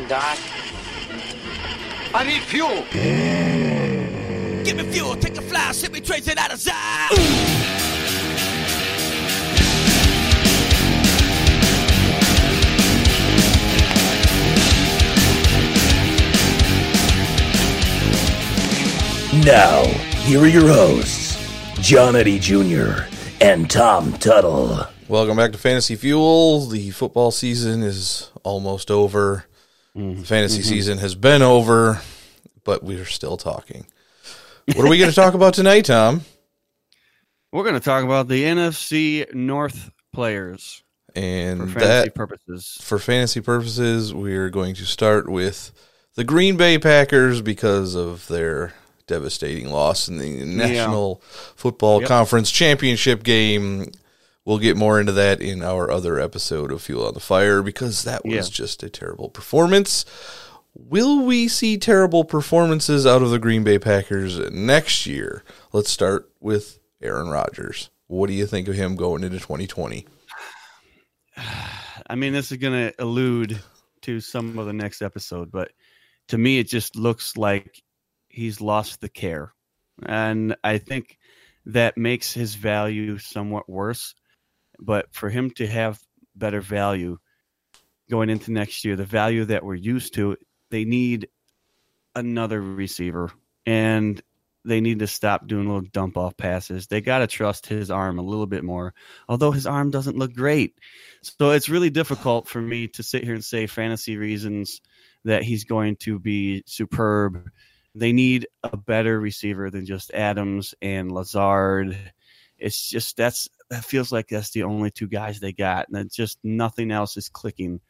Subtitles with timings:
[0.00, 0.38] doing, Doc?
[2.12, 2.84] I need fuel.
[4.64, 7.10] Give me fuel, take a fly, send me trace it out of sight.
[19.44, 19.84] Now,
[20.24, 21.38] here are your hosts,
[21.80, 23.04] John Eddie Jr.
[23.40, 24.86] and Tom Tuttle.
[25.08, 26.66] Welcome back to Fantasy Fuel.
[26.66, 29.46] The football season is almost over.
[29.94, 30.68] The fantasy mm-hmm.
[30.68, 32.00] season has been over,
[32.64, 33.86] but we're still talking.
[34.66, 36.22] What are we going to talk about tonight, Tom?
[37.52, 40.84] We're going to talk about the NFC North players
[41.16, 42.78] And for fantasy that, purposes.
[42.80, 45.72] for fantasy purposes, we're going to start with
[46.14, 48.74] the Green Bay Packers because of their
[49.08, 51.20] devastating loss in the National
[51.56, 52.08] Football Yep.
[52.08, 53.90] Conference Championship game.
[54.50, 58.02] We'll get more into that in our other episode of Fuel on the Fire because
[58.02, 58.52] that was Yeah.
[58.52, 60.04] just a terrible performance.
[60.74, 65.44] Will we see terrible performances out of the Green Bay Packers next year?
[65.72, 67.90] Let's start with Aaron Rodgers.
[68.08, 70.04] What do you think of him going into 2020?
[72.08, 73.60] I mean, this is going to allude
[74.02, 75.70] to some of the next episode, but
[76.26, 77.80] to me, it just looks like
[78.28, 79.52] he's lost the care.
[80.04, 81.18] And I think
[81.66, 84.16] that makes his value somewhat worse.
[84.80, 86.00] But for him to have
[86.34, 87.18] better value
[88.10, 90.36] going into next year, the value that we're used to,
[90.70, 91.28] they need
[92.14, 93.30] another receiver.
[93.66, 94.20] And
[94.64, 96.86] they need to stop doing little dump off passes.
[96.86, 98.94] They got to trust his arm a little bit more,
[99.28, 100.74] although his arm doesn't look great.
[101.22, 104.80] So it's really difficult for me to sit here and say fantasy reasons
[105.24, 107.50] that he's going to be superb.
[107.94, 111.96] They need a better receiver than just Adams and Lazard.
[112.58, 116.16] It's just that's that feels like that's the only two guys they got, and it's
[116.16, 117.80] just nothing else is clicking.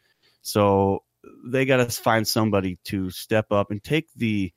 [0.42, 1.02] So
[1.44, 4.52] they got to find somebody to step up and take the.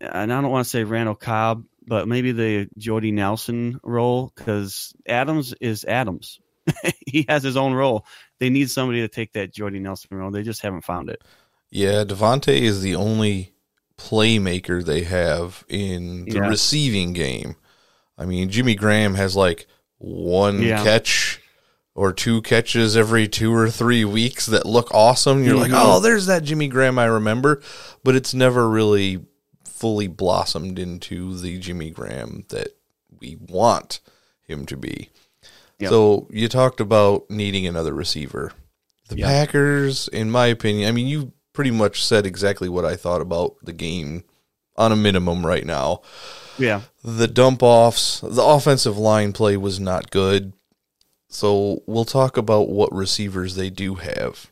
[0.00, 4.92] And I don't want to say Randall Cobb, but maybe the Jordy Nelson role because
[5.08, 6.38] Adams is Adams.
[7.06, 8.06] he has his own role.
[8.38, 10.30] They need somebody to take that Jordy Nelson role.
[10.30, 11.22] They just haven't found it.
[11.70, 13.54] Yeah, Davante is the only
[13.96, 16.48] playmaker they have in the Yeah.
[16.48, 17.56] receiving game.
[18.16, 19.66] I mean, Jimmy Graham has like
[19.98, 20.82] one Yeah.
[20.82, 21.40] catch
[21.94, 25.44] or two catches every two or three weeks that look awesome.
[25.44, 25.80] You're like, Mhm.
[25.82, 27.60] oh, there's that Jimmy Graham I remember,
[28.04, 29.24] but it's never really
[29.64, 32.68] fully blossomed into the Jimmy Graham that
[33.20, 34.00] we want
[34.46, 35.10] him to be.
[35.80, 35.90] Yep.
[35.90, 38.52] So you talked about needing another receiver.
[39.08, 39.26] The Yep.
[39.28, 43.56] Packers, in my opinion, I mean, you pretty much said exactly what I thought about
[43.62, 44.22] the game
[44.76, 46.02] on a minimum right now.
[46.58, 46.82] Yeah.
[47.04, 50.52] The dump offs, the offensive line play was not good.
[51.28, 54.50] So we'll talk about what receivers they do have.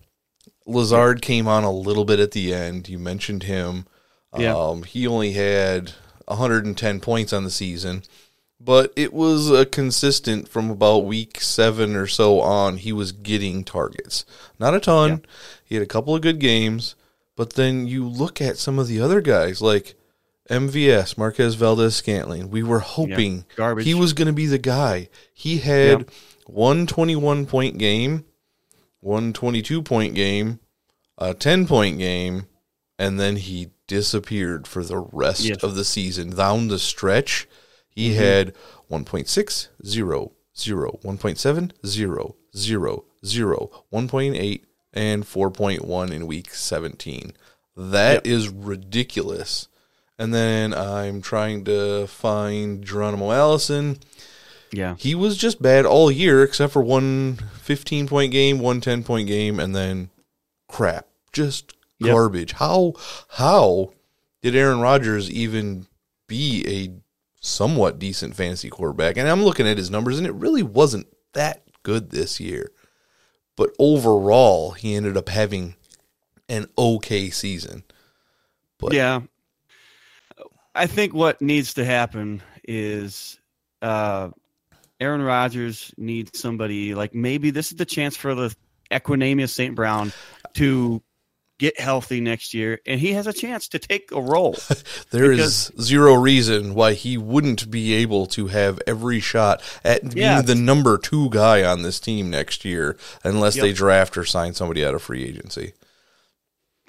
[0.66, 2.88] Lazard came on a little bit at the end.
[2.88, 3.86] You mentioned him.
[4.36, 4.54] Yeah.
[4.54, 5.92] Um, he only had
[6.26, 8.02] 110 points on the season,
[8.60, 12.78] but it was a consistent from about week seven or so on.
[12.78, 14.24] He was getting targets,
[14.58, 15.24] not a ton.
[15.64, 16.94] He had a couple of good games,
[17.36, 19.94] but then you look at some of the other guys like
[20.48, 22.50] MVS, Marquez Valdes Scantling.
[22.50, 23.84] We were hoping Garbage.
[23.84, 25.08] he was going to be the guy.
[25.32, 26.10] He had
[26.46, 28.24] one 21 point game,
[29.00, 30.60] one 22 point game,
[31.18, 32.46] a 10 point game,
[32.98, 35.62] and then he disappeared for the rest Yes.
[35.62, 36.30] of the season.
[36.30, 37.48] Down the stretch,
[37.88, 38.18] he mm-hmm.
[38.18, 38.54] had
[38.90, 44.60] 1.6, 0, 0, 1.7, 0, 0, 0, 1.8,
[44.92, 47.32] and 4.1 in week 17.
[47.76, 49.68] That is ridiculous.
[50.18, 53.98] And then I'm trying to find Geronimo Allison.
[54.72, 54.96] Yeah.
[54.98, 59.28] He was just bad all year except for one 15 point game, one 10 point
[59.28, 60.10] game, and then
[60.68, 61.06] crap.
[61.32, 62.12] Just Yep.
[62.12, 62.52] garbage.
[62.52, 62.92] How
[63.30, 63.92] how
[64.42, 65.86] did Aaron Rodgers even
[66.26, 66.92] be a
[67.40, 69.16] somewhat decent fantasy quarterback?
[69.16, 72.70] And I'm looking at his numbers and it really wasn't that good this year.
[73.56, 75.74] But overall, he ended up having
[76.50, 77.84] an okay season.
[78.78, 79.22] But yeah.
[80.76, 83.38] I think what needs to happen is
[83.82, 84.30] uh,
[85.00, 88.54] Aaron Rodgers needs somebody like maybe this is the chance for the
[88.90, 89.74] Equanimeous St.
[89.74, 90.12] Brown
[90.54, 91.02] to
[91.58, 94.56] get healthy next year, and he has a chance to take a role.
[95.10, 100.16] There is zero reason why he wouldn't be able to have every shot at being
[100.18, 100.42] Yeah.
[100.42, 104.84] the number two guy on this team next year, unless they draft or sign somebody
[104.84, 105.72] out of free agency.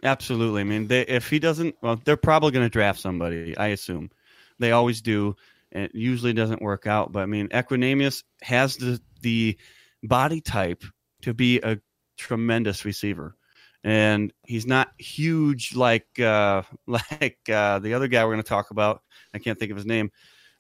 [0.04, 0.62] Absolutely.
[0.62, 3.58] I mean, they, if he doesn't, well, they're probably going to draft somebody.
[3.58, 4.12] I assume
[4.60, 5.36] they always do,
[5.72, 7.12] and it usually doesn't work out.
[7.12, 9.58] But I mean, Equanimeous has the the
[10.04, 10.84] body type
[11.24, 11.80] to be a
[12.18, 13.36] tremendous receiver,
[13.84, 18.70] and he's not huge like uh, like uh, the other guy we're going to talk
[18.70, 19.02] about.
[19.34, 20.12] I can't think of his name,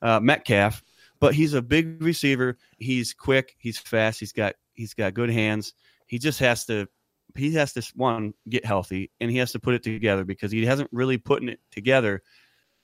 [0.01, 0.81] uh, Metcalf,
[1.19, 2.57] but he's a big receiver.
[2.79, 3.55] He's quick.
[3.59, 4.19] He's fast.
[4.19, 5.73] He's got he's got good hands.
[6.07, 6.87] He just has to
[7.37, 10.65] he has to one get healthy and he has to put it together because he
[10.65, 12.21] hasn't really putting it together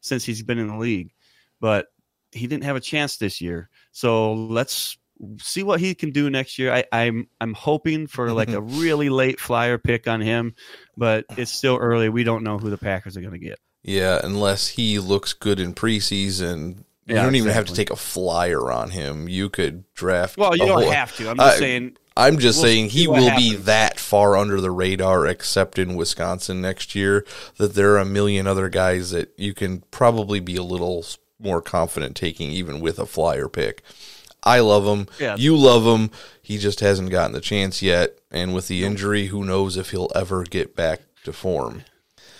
[0.01, 1.11] since he's been in the league.
[1.59, 1.87] But
[2.31, 3.69] he didn't have a chance this year.
[3.91, 4.97] So let's
[5.39, 6.73] see what he can do next year.
[6.73, 10.55] I, I'm I'm hoping for like a really late flyer pick on him,
[10.97, 12.09] but it's still early.
[12.09, 13.59] We don't know who the Packers are going to get.
[13.83, 16.83] Yeah, unless he looks good in preseason.
[17.05, 19.27] You Yeah, don't even have to take a flyer on him.
[19.27, 20.37] You could draft.
[20.37, 21.29] Well, you don't whole- have to.
[21.29, 21.97] I'm just I- saying.
[22.15, 26.61] I'm just We'll saying he will be that far under the radar, except in Wisconsin
[26.61, 27.25] next year,
[27.57, 31.05] that there are a million other guys that you can probably be a little
[31.39, 33.81] more confident taking, even with a flyer pick.
[34.43, 35.07] I love him.
[35.19, 35.35] Yeah.
[35.37, 36.11] You love him.
[36.41, 38.19] He just hasn't gotten the chance yet.
[38.29, 41.83] And with the injury, who knows if he'll ever get back to form.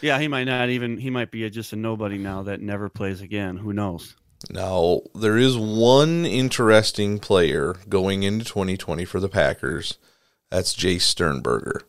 [0.02, 0.98] Yeah, he might not even.
[0.98, 3.56] He might be a, just a nobody now that never plays again.
[3.56, 4.16] Who knows?
[4.50, 9.98] Now, there is one interesting player going into 2020 for the Packers.
[10.50, 11.82] That's Jace Sternberger.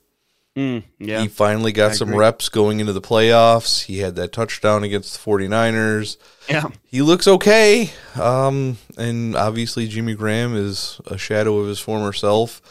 [0.56, 1.20] Mm, yeah.
[1.22, 2.20] He finally got I some agree.
[2.20, 3.84] reps going into the playoffs.
[3.84, 6.16] He had that touchdown against the 49ers.
[6.48, 6.68] yeah.
[6.84, 7.90] He looks okay.
[8.14, 12.62] Um, and obviously, Jimmy Graham is a shadow of his former self.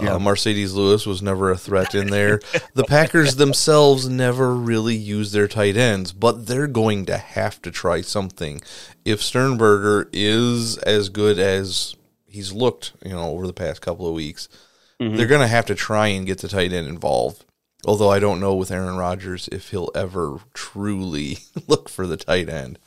[0.00, 0.14] Yeah.
[0.14, 2.40] Uh, Marcedes Lewis was never a threat in there.
[2.74, 7.70] the Packers themselves never really use their tight ends, but they're going to have to
[7.70, 8.62] try something.
[9.04, 11.94] If Sternberger is as good as
[12.26, 14.48] he's looked, you know, over the past couple of weeks,
[14.98, 17.44] they're going to have to try and get the tight end involved.
[17.84, 22.48] Although I don't know with Aaron Rodgers if he'll ever truly look for the tight
[22.48, 22.78] end.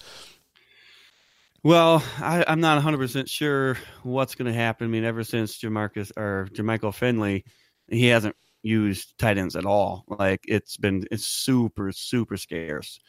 [1.66, 4.86] Well, I, I'm not 100 percent sure what's going to happen.
[4.86, 7.44] I mean, ever since Jamarcus or Jermichael Finley,
[7.88, 10.06] he hasn't used tight ends at all.
[10.08, 13.00] Like it's been it's super super scarce.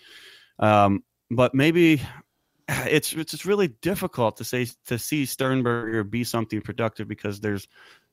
[0.58, 2.00] Um, but maybe
[2.68, 7.68] it's it's just really difficult to say to see Sternberger be something productive because there's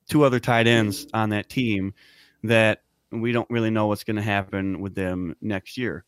[0.09, 1.93] two other tight ends on that team
[2.43, 2.81] that
[3.13, 6.03] we don't really know what's going to happen with them next year.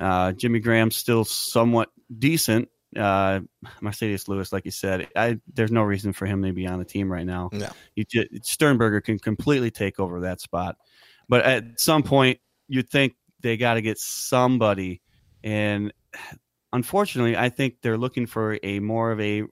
[0.00, 2.70] Uh, Jimmy Graham's still somewhat decent.
[2.96, 3.40] Uh,
[3.82, 6.84] Marcedes Lewis, like you said, I, there's no reason for him to be on the
[6.84, 7.50] team right now.
[7.52, 7.68] No.
[7.94, 10.76] You ju- Sternberger can completely take over that spot,
[11.28, 15.02] but at some point, you'd think they got to get somebody,
[15.44, 15.92] and
[16.72, 19.44] unfortunately, I think they're looking for a more of a,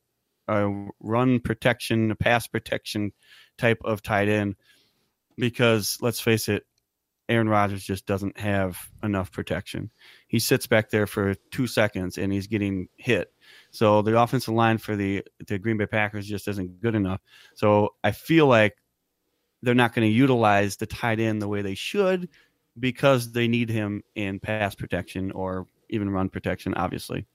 [0.49, 3.12] a run protection, a pass protection
[3.58, 4.56] type of tight end,
[5.37, 6.64] because let's face it,
[7.28, 9.90] Aaron Rodgers just doesn't have enough protection.
[10.28, 13.32] He sits back there for two seconds and he's getting hit.
[13.70, 17.20] So the offensive line for the the Green Bay Packers just isn't good enough.
[17.54, 18.76] So I feel like
[19.62, 22.28] they're not going to utilize the tight end the way they should
[22.78, 27.26] because they need him in pass protection or even run protection, obviously.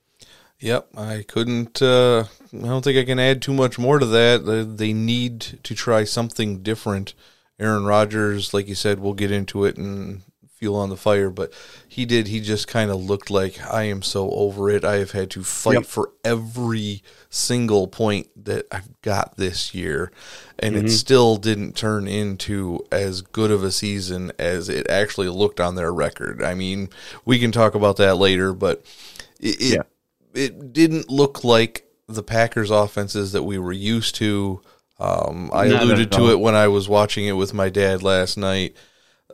[0.60, 1.80] Yep, I couldn't.
[1.80, 4.44] Uh, I don't think I can add too much more to that.
[4.44, 7.14] They, they need to try something different.
[7.60, 10.22] Aaron Rodgers, like you said, we'll get into it and
[10.60, 11.52] fuel on the fire, but
[11.88, 12.28] he did.
[12.28, 14.84] He just kind of looked like I am so over it.
[14.84, 15.86] I have had to fight Yep.
[15.86, 20.12] for every single point that I've got this year,
[20.58, 20.88] and it mm-hmm.
[20.88, 25.92] still didn't turn into as good of a season as it actually looked on their
[25.92, 26.42] record.
[26.42, 26.90] I mean,
[27.24, 28.84] we can talk about that later, but
[29.40, 29.82] it, it Yeah.
[30.34, 34.60] it didn't look like the Packers offenses that we were used to.
[35.00, 38.36] Um, I Not alluded to it when I was watching it with my dad last
[38.36, 38.76] night.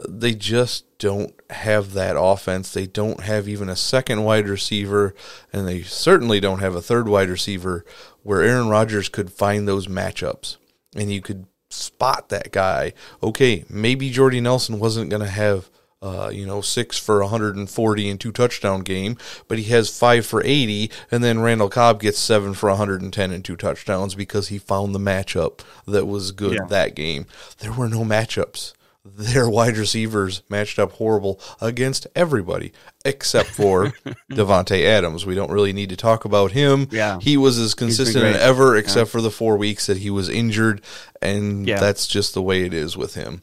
[0.08, 2.72] They just don't have that offense.
[2.72, 5.14] They don't have even a second wide receiver,
[5.52, 7.84] and they certainly don't have a third wide receiver
[8.22, 10.56] where Aaron Rodgers could find those matchups
[10.94, 12.92] and you could spot that guy.
[13.22, 15.70] Okay, maybe Jordy Nelson wasn't going to have
[16.06, 19.16] uh, you know, six for 140 and two touchdown game,
[19.48, 23.44] but he has five for 80, and then Randall Cobb gets seven for 110 and
[23.44, 26.66] two touchdowns because he found the matchup that was good Yeah.
[26.68, 27.26] that game.
[27.58, 28.72] There were no matchups.
[29.08, 32.72] Their wide receivers matched up horrible against everybody
[33.04, 33.92] except for
[34.32, 35.24] Davante Adams.
[35.24, 36.88] We don't really need to talk about him.
[36.90, 37.20] Yeah.
[37.20, 40.80] he was as consistent as ever, except for the four weeks that he was injured,
[41.22, 41.78] and Yeah.
[41.78, 43.42] that's just the way it is with him.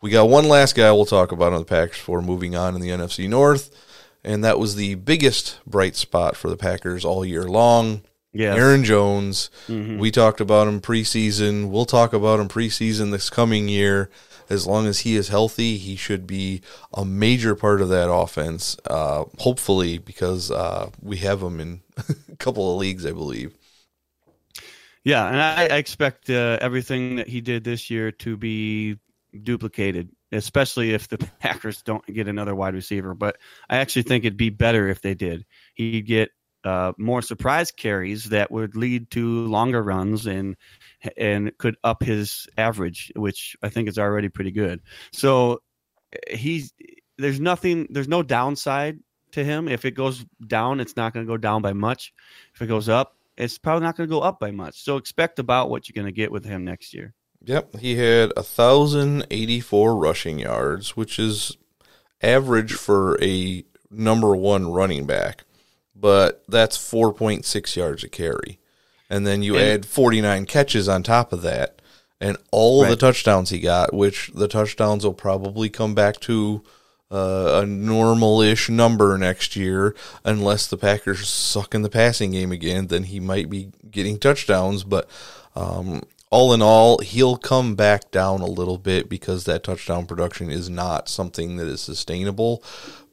[0.00, 2.80] We got one last guy we'll talk about on the Packers for moving on in
[2.80, 3.74] the NFC North,
[4.22, 8.02] and that was the biggest bright spot for the Packers all year long.
[8.32, 8.54] Yeah.
[8.54, 9.50] Aaron Jones.
[9.66, 9.98] Mm-hmm.
[9.98, 11.70] We talked about him preseason.
[11.70, 14.10] We'll talk about him preseason this coming year.
[14.48, 16.60] As long as he is healthy, he should be
[16.92, 18.76] a major part of that offense.
[18.84, 21.80] Uh, hopefully, because uh, we have him in
[22.30, 23.54] a couple of leagues, I believe.
[25.02, 28.98] Yeah, and I, I expect uh, everything that he did this year to be
[29.44, 30.10] duplicated.
[30.32, 33.14] especially if the Packers don't get another wide receiver.
[33.14, 33.36] But
[33.70, 35.44] I actually think it'd be better if they did.
[35.74, 36.30] He'd get
[36.64, 40.56] uh, more surprise carries that would lead to longer runs and
[41.16, 44.80] and could up his average, which I think is already pretty good.
[45.12, 45.62] So
[46.30, 46.72] he's
[47.18, 48.98] there's nothing, there's no downside
[49.32, 49.68] to him.
[49.68, 52.12] If it goes down, it's not going to go down by much.
[52.54, 54.82] If it goes up, it's probably not going to go up by much.
[54.82, 57.14] So expect about what you're going to get with him next year.
[57.46, 61.56] Yep, he had a thousand eighty four rushing yards, which is
[62.20, 65.44] average for a number one running back,
[65.94, 68.58] but that's four point six yards a carry,
[69.08, 71.80] and then you And- add forty nine catches on top of that,
[72.20, 76.64] and all of the touchdowns he got, which the touchdowns will probably come back to
[77.12, 82.88] uh, a normal-ish number next year, unless the Packers suck in the passing game again.
[82.88, 85.08] Then he might be getting touchdowns, but
[85.54, 86.02] um,
[86.36, 90.68] all in all, he'll come back down a little bit because that touchdown production is
[90.68, 92.62] not something that is sustainable.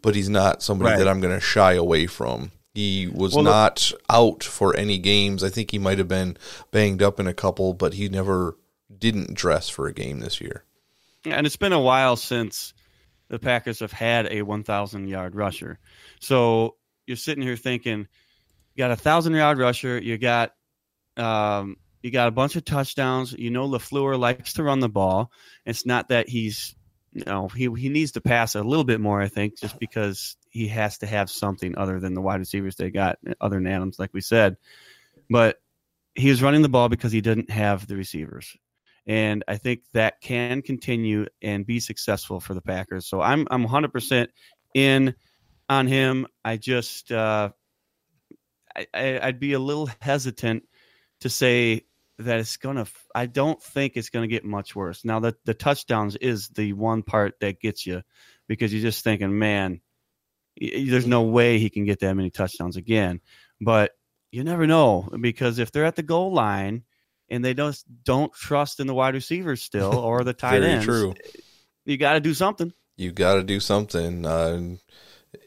[0.02, 1.00] But he's not somebody Right.
[1.00, 2.52] that I'm going to shy away from.
[2.74, 5.44] He was Well, not out for any games.
[5.44, 6.36] I think he might have been
[6.72, 8.58] banged up in a couple, but he never
[8.98, 10.66] didn't dress for a game this year.
[11.24, 12.74] And it's been a while since
[13.30, 15.80] the Packers have had a 1,000 yard rusher.
[16.20, 16.76] So
[17.08, 20.54] you're sitting here thinking, you got a thousand yard rusher, you got
[21.16, 23.34] um, you got a bunch of touchdowns.
[23.34, 25.32] You know, Lafleur likes to run the ball.
[25.66, 26.76] It's not that he's
[27.14, 29.20] you know he he needs to pass a little bit more.
[29.20, 32.92] I think just because he has to have something other than the wide receivers they
[32.92, 34.58] got, other than Adams, like we said.
[35.30, 35.60] But
[36.14, 38.56] he was running the ball because he didn't have the receivers
[39.06, 43.06] and I think that can continue and be successful for the Packers.
[43.06, 44.28] So I'm I'm 100%
[44.74, 45.16] in
[45.70, 46.28] on him.
[46.44, 47.50] I just uh,
[48.76, 50.64] I, I I'd be a little hesitant
[51.22, 51.84] to say
[52.20, 52.86] that it's gonna.
[53.14, 55.04] I don't think it's gonna get much worse.
[55.04, 58.04] Now the the touchdowns is the one part that gets you
[58.48, 59.82] because you're just thinking, man,
[60.60, 63.22] there's no way he can get that many touchdowns again.
[63.60, 63.92] But
[64.32, 66.84] you never know because if they're at the goal line
[67.30, 71.14] and they don't don't trust in the wide receivers still or the tight ends, true.
[71.86, 72.74] you got to do something.
[72.98, 74.26] you got to do something.
[74.26, 74.76] Uh,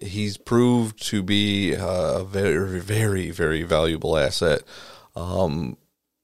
[0.01, 4.63] he's proved to be a very, very, very valuable asset.
[5.15, 5.77] Um,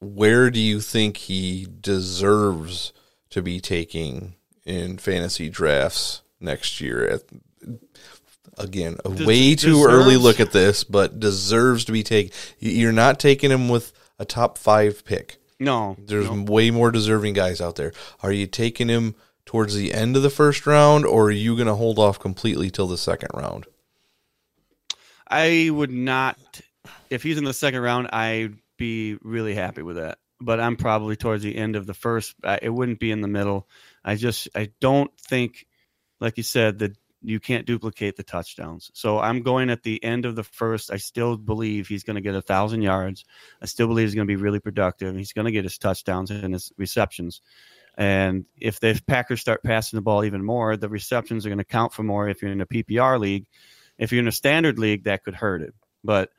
[0.02, 2.92] where do you think he deserves
[3.30, 7.06] to be taking in fantasy drafts next year?
[7.09, 7.23] At,
[8.59, 12.32] again, a Des- way too early look at this, but deserves to be taken.
[12.59, 15.38] You're not taking him with a top five pick.
[15.61, 16.42] No, There's no.
[16.42, 17.92] way more deserving guys out there.
[18.21, 19.14] Are you taking him
[19.47, 22.68] towards the end of the first round, or are you going to hold off completely
[22.71, 23.66] till the second round?
[25.28, 26.61] I would not.
[27.11, 30.18] If he's in the second round, I'd be really happy with that.
[30.40, 32.34] But I'm probably towards the end of the first.
[32.60, 33.68] It wouldn't be in the middle.
[34.04, 35.66] I just I don't think,
[36.18, 38.90] like you said, that you can't duplicate the touchdowns.
[38.94, 40.90] So I'm going at the end of the first.
[40.90, 43.24] I still believe he's going to get a thousand yards.
[43.60, 45.14] I still believe he's going to be really productive.
[45.14, 47.40] He's going to get his touchdowns and his receptions.
[47.96, 51.64] And if the Packers start passing the ball even more, the receptions are going to
[51.64, 52.28] count for more.
[52.28, 53.46] If you're in a PPR league,
[53.98, 55.74] if you're in a standard league, that could hurt it.
[56.02, 56.30] But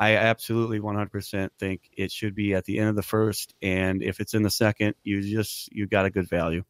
[0.00, 4.20] I absolutely 100% think it should be at the end of the first, and if
[4.20, 6.64] it's in the second, you just you got a good value.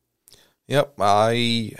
[0.68, 1.72] Yep, I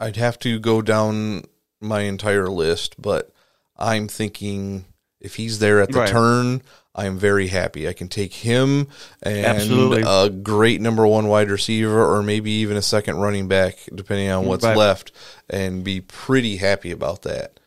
[0.00, 1.44] I'd have to go down
[1.80, 3.30] my entire list, but
[3.76, 4.86] I'm thinking
[5.20, 6.08] if he's there at the Right.
[6.10, 6.62] turn,
[6.94, 7.88] I'm very happy.
[7.88, 8.88] I can take him
[9.22, 10.02] and Absolutely.
[10.02, 14.44] a great number one wide receiver, or maybe even a second running back, depending on
[14.44, 14.76] mm, what's Right.
[14.76, 15.12] left,
[15.48, 17.60] and be pretty happy about that.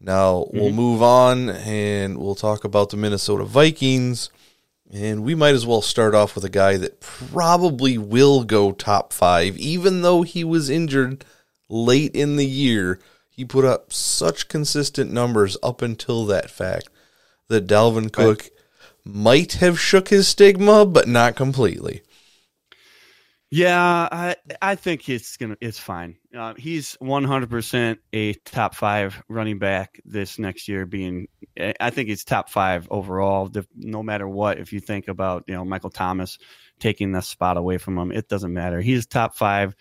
[0.00, 0.58] Now Mm-hmm.
[0.58, 4.30] we'll move on and we'll talk about the Minnesota Vikings.
[4.90, 9.12] And we might as well start off with a guy that probably will go top
[9.12, 11.26] five, even though he was injured
[11.68, 12.98] late in the year.
[13.28, 16.88] He put up such consistent numbers up until that fact
[17.48, 18.48] that Dalvin Cook
[19.04, 22.00] might have shook his stigma, but not completely.
[23.50, 26.16] Yeah, I I think it's gonna it's fine.
[26.36, 30.84] Uh, he's 100% a top five running back this next year.
[30.84, 31.28] Being,
[31.80, 33.50] I think he's top five overall.
[33.74, 36.38] No matter what, if you think about you know Michael Thomas
[36.78, 38.82] taking that spot away from him, it doesn't matter.
[38.82, 39.74] He's top five.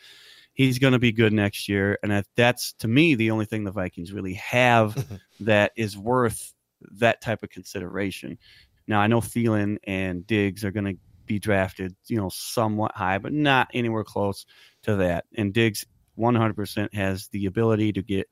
[0.54, 3.72] He's going to be good next year, and that's to me the only thing the
[3.72, 5.06] Vikings really have
[5.42, 6.54] that is worth
[7.00, 8.38] that type of consideration.
[8.88, 13.18] Now I know Thielen and Diggs are going to be drafted, you know, somewhat high,
[13.18, 14.46] but not anywhere close
[14.84, 15.26] to that.
[15.36, 15.86] And Diggs
[16.18, 18.28] 100% has the ability to get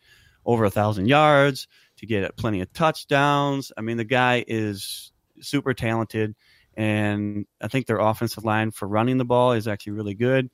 [0.45, 3.71] over a thousand yards, to get plenty of touchdowns.
[3.77, 5.11] I mean, the guy is
[5.41, 6.35] super talented,
[6.75, 10.49] and I think their offensive line for running the ball is actually really good.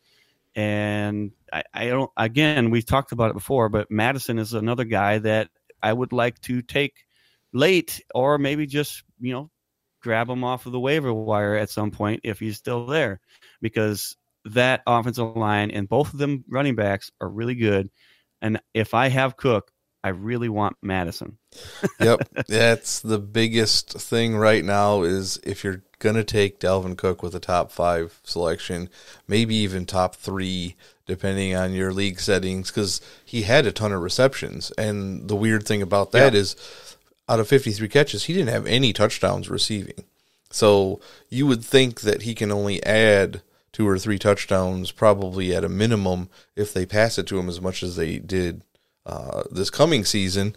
[0.55, 2.11] And I, I don't.
[2.17, 5.49] Again, we've talked about it before, but Mattison is another guy that
[5.81, 7.05] I would like to take
[7.53, 9.49] late, or maybe just you know
[10.01, 13.19] grab him off of the waiver wire at some point if he's still there,
[13.61, 14.15] because
[14.45, 17.89] that offensive line and both of them running backs are really good.
[18.41, 19.71] And if I have Cook,
[20.03, 21.37] I really want Mattison.
[21.99, 25.03] yep, that's the biggest thing right now.
[25.03, 28.89] Is if you're gonna take Dalvin Cook with a top five selection,
[29.27, 34.01] maybe even top three, depending on your league settings, because he had a ton of
[34.01, 34.71] receptions.
[34.71, 36.55] And the weird thing about that is,
[37.31, 40.03] out of 53 catches, he didn't have any touchdowns receiving.
[40.49, 45.63] So you would think that he can only add two or three touchdowns, probably at
[45.63, 48.63] a minimum, if they pass it to him as much as they did
[49.05, 50.55] uh, this coming season.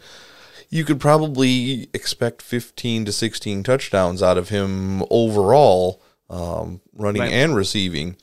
[0.69, 7.33] You could probably expect 15 to 16 touchdowns out of him overall, um, running Right.
[7.33, 8.16] and receiving.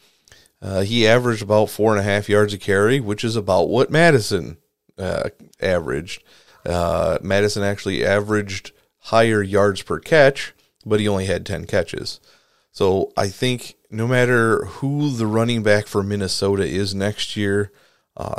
[0.61, 3.89] Uh, he averaged about four and a half yards a carry, which is about what
[3.89, 4.57] Mattison
[4.97, 5.29] uh,
[5.61, 6.21] averaged.
[6.65, 10.53] Uh, Mattison actually averaged higher yards per catch,
[10.85, 12.19] but he only had 10 catches.
[12.71, 17.71] So I think no matter who the running back for Minnesota is next year,
[18.15, 18.35] uh,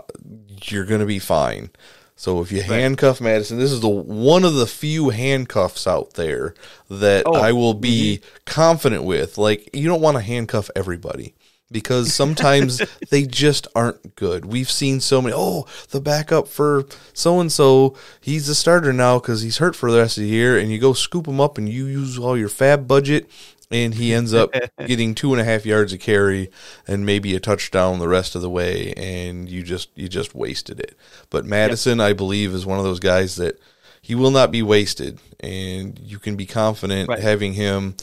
[0.64, 1.70] you're going to be fine.
[2.14, 6.54] So if you handcuff Mattison, this is the one of the few handcuffs out there
[6.88, 9.38] that Oh, I will be confident with.
[9.38, 11.34] Like you don't want to handcuff everybody
[11.72, 14.44] because sometimes they just aren't good.
[14.44, 15.34] We've seen so many.
[15.36, 19.90] Oh, the backup for so and so, he's the starter now because he's hurt for
[19.90, 22.36] the rest of the year, and you go scoop him up and you use all
[22.36, 23.28] your FAAB budget,
[23.70, 24.52] and he ends up
[24.86, 26.50] getting two and a half yards of carry
[26.86, 30.78] and maybe a touchdown the rest of the way, and you just you just wasted
[30.78, 30.94] it.
[31.30, 33.58] But Mattison, I believe, is one of those guys that
[34.00, 37.20] he will not be wasted, and you can be confident Right.
[37.20, 37.94] having him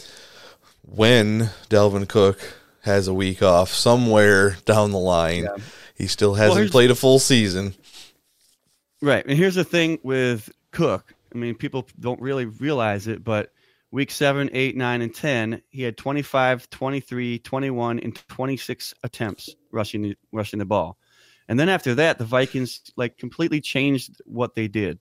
[0.81, 2.39] when Dalvin Cook
[2.81, 5.47] has a week off somewhere down the line.
[5.95, 7.73] He still hasn't here's- played a full season.
[9.01, 9.25] Right.
[9.25, 11.13] And here's the thing with Cook.
[11.33, 13.51] I mean, people don't really realize it, but
[13.91, 20.01] week seven, eight, nine, and 10, he had 25, 23, 21, and 26 attempts rushing
[20.01, 20.97] the, rushing the ball.
[21.47, 24.99] And then after that, the Vikings like completely changed what they did.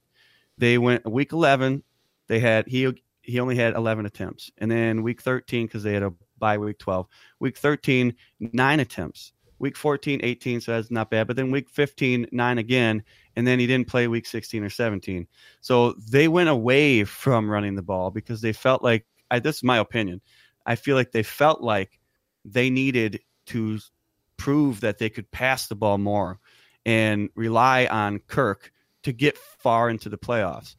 [0.59, 1.83] They went week 11,
[2.27, 4.51] they had, he, he only had 11 attempts.
[4.59, 7.07] And then week 13, because they had a bye week 12,
[7.41, 9.33] week 13, nine attempts.
[9.61, 11.27] Week 14, 18, so that's not bad.
[11.27, 13.03] But then week 15, nine again
[13.39, 15.29] and then he didn't play week 16 or 17.
[15.61, 19.63] So they went away from running the ball because they felt like I, this is
[19.63, 20.21] my opinion.
[20.67, 22.01] I feel like they felt like
[22.45, 23.79] they needed to
[24.37, 26.41] prove that they could pass the ball more
[26.85, 28.73] and rely on Kirk
[29.05, 30.75] to get far into the playoffs.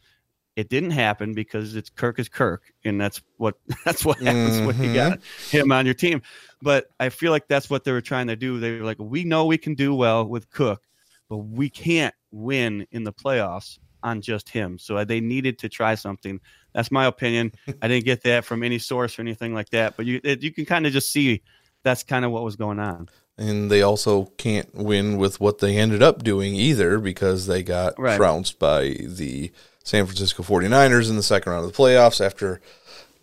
[0.60, 4.76] It didn't happen because it's Kirk is Kirk, and that's what that's what happens when
[4.84, 5.12] you mm-hmm.
[5.12, 5.20] got
[5.50, 6.22] him on your team.
[6.62, 8.60] But I feel like that's what they were trying to do.
[8.60, 10.84] They were like, we know we can do well with Cook,
[11.30, 14.78] but we can't win in the playoffs on just him.
[14.78, 16.42] So they needed to try something.
[16.74, 17.54] That's my opinion.
[17.82, 20.52] I didn't get that from any source or anything like that, but you it, you
[20.52, 21.42] can kind of just see
[21.84, 23.08] that's kind of what was going on.
[23.38, 27.98] And they also can't win with what they ended up doing either because they got
[27.98, 28.18] Right.
[28.18, 29.54] trounced by the
[29.90, 32.62] San Francisco 49ers in the second round of the playoffs after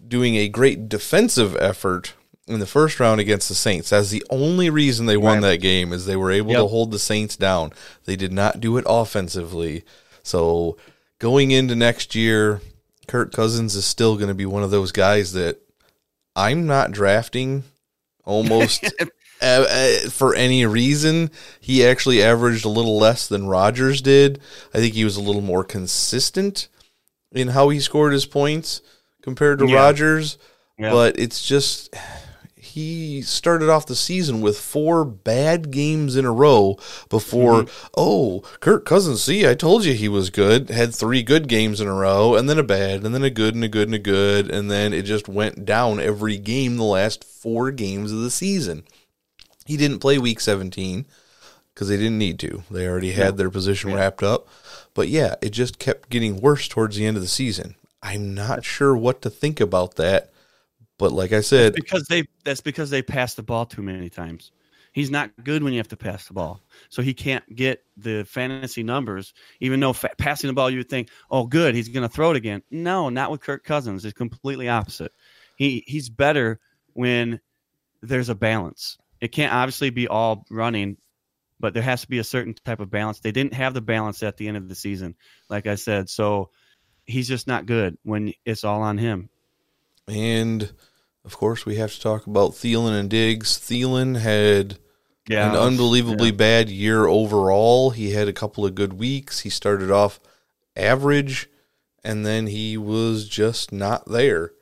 [0.07, 2.15] doing a great defensive effort
[2.49, 3.91] in the first round against the Saints.
[3.91, 5.51] That's the only reason they won Right.
[5.53, 7.73] that game is they were able to hold the Saints down.
[8.05, 9.85] They did not do it offensively.
[10.25, 10.77] So
[11.21, 12.61] going into next year,
[13.07, 15.61] Kirk Cousins is still going to be one of those guys that
[16.35, 17.63] I'm not drafting
[18.25, 18.85] almost
[19.43, 21.31] uh, uh, for any reason.
[21.61, 24.41] He actually averaged a little less than Rodgers did.
[24.73, 26.69] I think he was a little more consistent
[27.33, 28.81] in how he scored his points
[29.23, 29.77] compared to Yeah.
[29.77, 30.39] Rodgers.
[30.79, 30.91] Yeah.
[30.91, 31.95] But it's just
[32.59, 36.77] he started off the season with four bad games in a row
[37.09, 37.65] before
[37.97, 41.89] oh Kirk Cousins see I told you he was good had three good games in
[41.89, 43.99] a row and then a bad and then a good and a good and a
[43.99, 48.31] good and then it just went down every game the last four games of the
[48.31, 48.85] season
[49.67, 51.07] he didn't play week 17
[51.75, 54.49] because they didn't need to they already had their position wrapped up
[54.95, 58.65] but yeah it just kept getting worse towards the end of the season I'm not
[58.65, 60.31] sure what to think about that
[60.99, 64.53] but like I said because they that's because they pass the ball too many times.
[64.93, 68.25] He's not good when you have to pass the ball, so he can't get the
[68.25, 69.35] fantasy numbers.
[69.61, 72.31] Even though fa- passing the ball, you would think, "Oh, good, he's going to throw
[72.31, 74.07] it again." No, not with Kirk Cousins.
[74.07, 75.13] It's completely opposite.
[75.57, 76.61] He he's better
[76.95, 77.41] when
[78.01, 78.97] there's a balance.
[79.21, 80.97] It can't obviously be all running,
[81.61, 83.21] but there has to be a certain type of balance.
[83.21, 85.17] They didn't have the balance at the end of the season,
[85.49, 86.09] like I said.
[86.11, 86.51] So
[87.07, 89.31] he's just not good when it's all on him.
[90.09, 90.73] And
[91.25, 93.59] of course, we have to talk about Thielen and Diggs.
[93.59, 94.79] Thielen had
[95.29, 97.91] Yeah, an unbelievably bad year overall.
[97.91, 99.41] He had a couple of good weeks.
[99.41, 100.21] He started off
[100.77, 101.49] average,
[102.05, 104.53] and then he was just not there.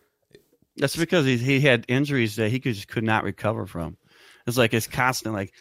[0.76, 3.96] That's because he he had injuries that he could, just could not recover from.
[4.46, 5.34] It's like it's constant.
[5.34, 5.52] Like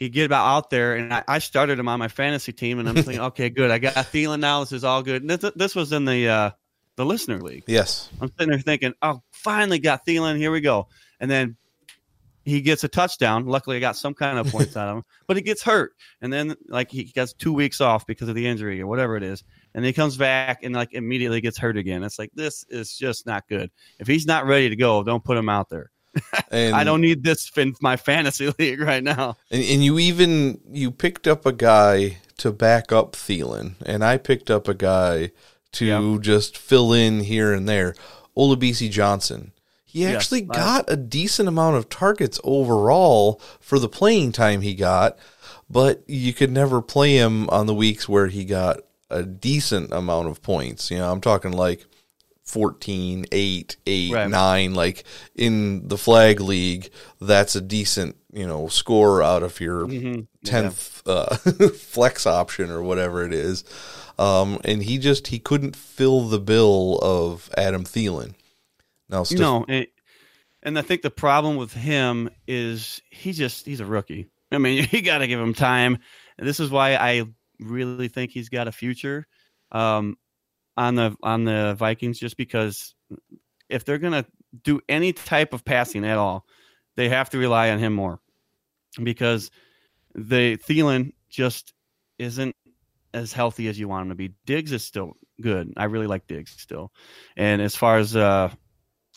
[0.00, 2.88] he get about out there, and I, I started him on my fantasy team, and
[2.88, 4.60] I'm thinking, okay, good, I got Thielen now.
[4.60, 5.22] This is all good.
[5.22, 6.50] And this, this was in the uh,
[6.96, 7.64] the listener league.
[7.66, 10.36] Yes, I'm sitting there thinking, oh, finally got Thielen.
[10.36, 10.88] Here we go.
[11.20, 11.56] And then
[12.44, 13.46] he gets a touchdown.
[13.46, 16.32] Luckily, I got some kind of points out of him, but he gets hurt, and
[16.32, 19.44] then like he gets two weeks off because of the injury or whatever it is,
[19.74, 22.02] and he comes back and like immediately gets hurt again.
[22.02, 23.70] It's like this is just not good.
[23.98, 25.90] If he's not ready to go, don't put him out there.
[26.50, 29.36] And I don't need this in my fantasy league right now.
[29.50, 34.16] And, and you even you picked up a guy to back up Thielen, and I
[34.16, 35.30] picked up a guy
[35.72, 36.20] to Yep.
[36.22, 37.94] just fill in here and there.
[38.36, 39.52] Olabisi Johnson.
[39.84, 44.74] He actually I- got a decent amount of targets overall for the playing time he
[44.74, 45.18] got,
[45.68, 50.28] but you could never play him on the weeks where he got a decent amount
[50.28, 50.90] of points.
[50.90, 51.86] You know, I'm talking like
[52.50, 54.28] 14, 8, 8, Right.
[54.30, 54.74] 9.
[54.74, 60.26] Like in the flag league, that's a decent, you know, score out of your Mhm.
[60.44, 61.36] 10th uh,
[61.76, 63.64] flex option or whatever it is.
[64.18, 68.34] Um, and he just, he couldn't fill the bill of Adam Thielen.
[69.08, 69.86] Now, Steph- No, and,
[70.62, 74.28] and I think the problem with him is he just he's a rookie.
[74.52, 75.98] I mean, you got to give him time,
[76.38, 77.24] and this is why I
[77.60, 79.26] really think he's got a future
[79.72, 80.16] um,
[80.80, 82.18] on the on the Vikings.
[82.18, 82.94] Just because
[83.68, 84.24] if they're gonna
[84.62, 86.46] do any type of passing at all,
[86.96, 88.18] they have to rely on him more
[89.00, 89.50] because
[90.14, 91.74] the Thielen just
[92.18, 92.56] isn't
[93.12, 94.32] as healthy as you want him to be.
[94.46, 95.72] Diggs is still good.
[95.76, 96.92] I really like Diggs still,
[97.36, 98.50] and as far as uh,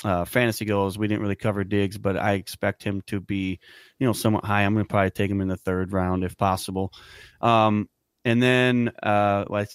[0.03, 3.59] uh, fantasy goes, we didn't really cover Diggs, but I expect him to be,
[3.99, 4.63] you know, somewhat high.
[4.63, 6.91] I'm going to probably take him in the third round if possible.
[7.39, 7.87] Um,
[8.25, 9.65] and then uh, uh,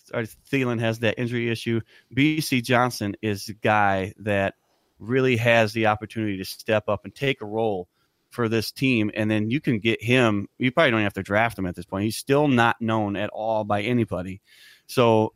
[0.51, 1.81] Thielen has that injury issue.
[2.15, 4.55] Bisi Johnson is the guy that
[4.99, 7.89] really has the opportunity to step up and take a role
[8.31, 9.11] for this team.
[9.15, 10.49] And then you can get him.
[10.59, 12.05] You probably don't have to draft him at this point.
[12.05, 14.41] He's still not known at all by anybody.
[14.87, 15.35] So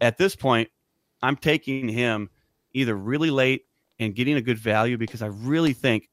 [0.00, 0.70] at this point,
[1.22, 2.30] I'm taking him
[2.72, 3.66] either really late
[3.98, 6.08] and getting a good value because I really think,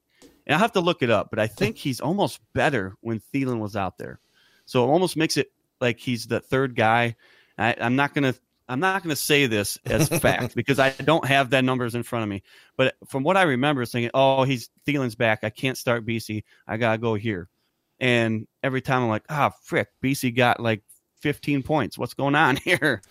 [0.46, 3.60] and I have to look it up, but I think he's almost better when Thielen
[3.60, 4.20] was out there.
[4.66, 5.52] So it almost makes it
[5.84, 7.16] like he's the third guy.
[7.58, 8.34] I, I'm not gonna
[8.68, 12.24] I'm not gonna say this as fact because I don't have that numbers in front
[12.24, 12.42] of me.
[12.78, 15.44] But from what I remember, saying, "Oh, he's Thielen's back.
[15.44, 16.44] I can't start Bisi.
[16.68, 17.50] I gotta go here."
[18.00, 20.82] And every time I'm like, "Ah, frick, Bisi got like
[21.22, 21.98] 15 points.
[21.98, 23.02] What's going on here?"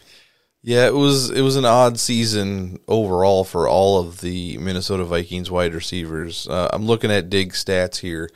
[0.64, 5.50] Yeah, it was it was an odd season overall for all of the Minnesota Vikings
[5.50, 6.46] wide receivers.
[6.48, 8.30] Uh, I'm looking at Dig stats here.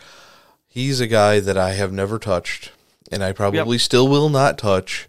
[0.66, 2.72] He's a guy that I have never touched,
[3.11, 5.09] and I probably still will not touch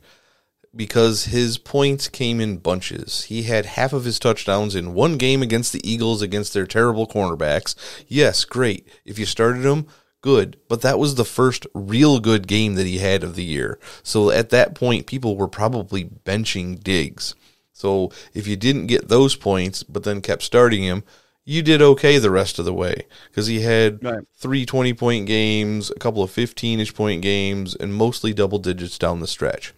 [0.76, 3.24] because his points came in bunches.
[3.24, 7.08] He had half of his touchdowns in one game against the Eagles against their terrible
[7.08, 7.76] cornerbacks.
[8.08, 8.88] Yes, great.
[9.04, 9.88] If you started him,
[10.22, 10.58] good.
[10.70, 13.80] But that was the first real good game that he had of the year.
[14.04, 17.34] So at that point, people were probably benching Diggs.
[17.74, 21.04] So if you didn't get those points, but then kept starting him,
[21.50, 24.24] you did okay the rest of the way because he had Right.
[24.38, 28.98] three 20 point games, a couple of 15 ish point games, and mostly double digits
[28.98, 29.74] down the stretch.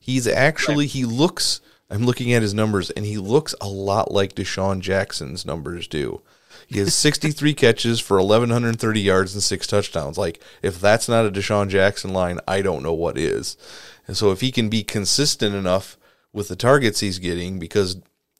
[0.00, 4.34] He's actually, he looks, I'm looking at his numbers, and he looks a lot like
[4.34, 6.22] DeSean Jackson's numbers do.
[6.66, 10.16] He has 63 catches for 1,130 yards and six touchdowns.
[10.16, 13.58] Like, if that's not a DeSean Jackson line, I don't know what is.
[14.06, 15.98] And so, if he can be consistent enough
[16.32, 17.96] with the targets he's getting, because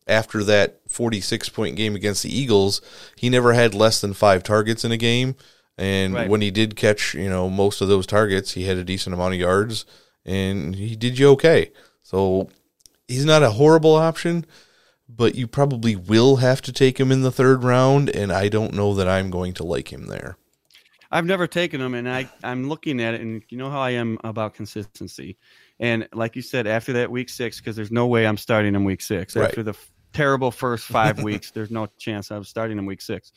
[0.07, 2.81] after that 46 point game against the Eagles,
[3.17, 5.37] he never had less than five targets in a game.
[5.79, 6.29] And Right.
[6.29, 9.35] when he did catch, you know, most of those targets, he had a decent amount
[9.35, 9.85] of yards
[10.25, 11.71] and he did you okay.
[12.03, 12.49] So
[13.09, 14.45] he's not a horrible option,
[15.09, 18.09] but you probably will have to take him in the third round.
[18.11, 20.37] And I don't know that I'm going to like him there.
[21.11, 23.91] I've never taken him, and I I'm looking at it, and you know how I
[23.91, 25.37] am about consistency.
[25.83, 28.85] And like you said, after that week six, because there's no way I'm starting in
[28.85, 29.35] week six.
[29.35, 29.49] Right.
[29.49, 33.33] After the f- terrible first five weeks, there's no chance I'm starting in week six.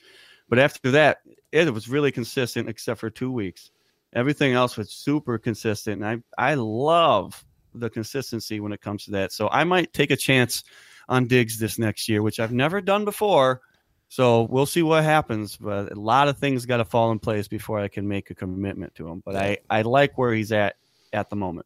[0.47, 1.17] But after that,
[1.51, 3.71] it was really consistent, except for two weeks.
[4.13, 9.12] Everything else was super consistent, and I I love the consistency when it comes to
[9.12, 9.31] that.
[9.31, 10.63] So I might take a chance
[11.10, 13.62] on Diggs this next year, which I've never done before.
[14.08, 17.47] So we'll see what happens, but a lot of things got to fall in place
[17.47, 19.23] before I can make a commitment to him.
[19.25, 20.75] But I, I like where he's at
[21.12, 21.65] at the moment.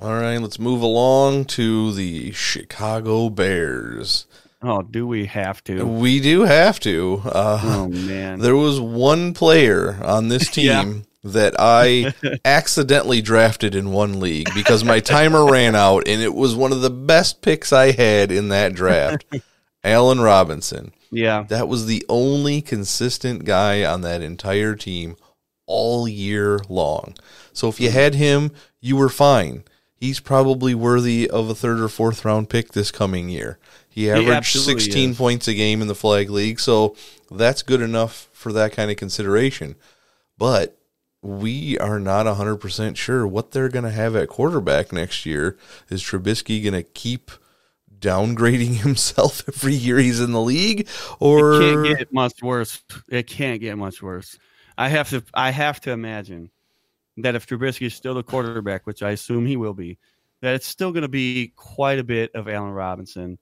[0.00, 4.26] All right, let's move along to the Chicago Bears.
[4.62, 5.84] Oh, do we have to?
[5.84, 7.22] We do have to.
[7.24, 10.92] Uh, Oh man, There was one player on this team Yeah.
[11.24, 16.54] that I accidentally drafted in one league because my timer ran out and it was
[16.56, 19.24] one of the best picks I had in that draft.
[19.84, 20.92] Allen Robinson.
[21.10, 21.44] Yeah.
[21.48, 25.16] That was the only consistent guy on that entire team
[25.66, 27.14] all year long.
[27.52, 29.64] So if you had him, you were fine.
[30.02, 33.60] He's probably worthy of a third or fourth round pick this coming year.
[33.88, 35.16] He averaged absolutely 16 is.
[35.16, 36.96] points a game in the flag league, so
[37.30, 39.76] that's good enough for that kind of consideration.
[40.36, 40.76] But
[41.22, 45.56] we are not 100% sure what they're going to have at quarterback next year.
[45.88, 47.30] Is Trubisky going to keep
[47.96, 50.88] downgrading himself every year he's in the league
[51.20, 52.82] or It can't get much worse.
[53.08, 54.36] It can't get much worse.
[54.76, 55.22] I have to.
[55.32, 56.50] I have to imagine
[57.18, 59.98] that if Trubisky is still the quarterback, which I assume he will be,
[60.40, 63.38] that it's still going to be quite a bit of Allen Robinson.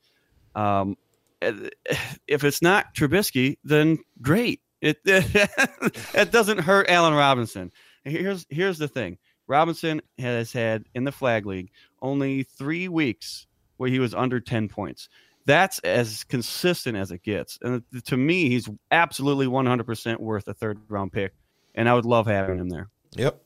[0.55, 0.97] Um,
[1.41, 4.61] if it's not Trubisky, then great.
[4.81, 7.71] It it doesn't hurt Allen Robinson.
[8.05, 9.19] Here's here's the thing.
[9.47, 14.69] Robinson has had in the flag league only three weeks where he was under ten
[14.69, 15.09] points.
[15.47, 17.59] That's as consistent as it gets.
[17.63, 21.33] And to me, he's absolutely 100% worth a third round pick.
[21.75, 22.89] And I would love having him there.
[23.17, 23.43] Yep.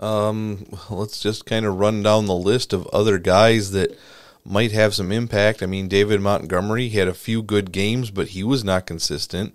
[0.00, 3.98] Um, let's just kind of run down the list of other guys that
[4.44, 5.62] might have some impact.
[5.62, 9.54] I mean, David Montgomery had a few good games, but he was not consistent.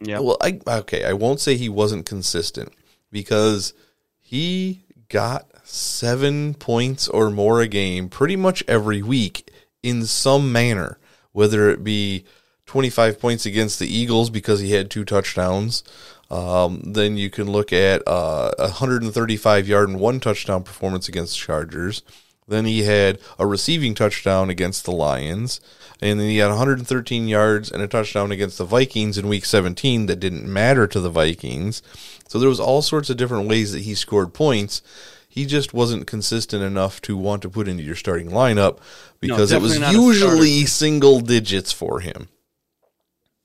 [0.00, 0.20] Yeah.
[0.20, 2.72] Well, I okay, I won't say he wasn't consistent
[3.10, 3.72] because
[4.20, 9.50] he got 7 points or more a game pretty much every week
[9.82, 10.98] in some manner,
[11.32, 12.24] whether it be
[12.66, 15.82] 25 points against the Eagles because he had two touchdowns.
[16.30, 21.38] Um, then you can look at uh, a 135 yard and one touchdown performance against
[21.38, 22.02] Chargers.
[22.46, 25.60] Then he had a receiving touchdown against the Lions.
[26.00, 30.06] And then he had 113 yards and a touchdown against the Vikings in week 17
[30.06, 31.82] that didn't matter to the Vikings.
[32.28, 34.80] So there was all sorts of different ways that he scored points.
[35.28, 38.78] He just wasn't consistent enough to want to put into your starting lineup
[39.20, 42.28] because it was definitely not a usually single digits for him.